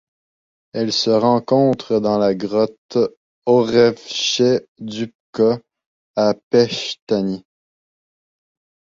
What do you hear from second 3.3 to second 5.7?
Orevče Dupka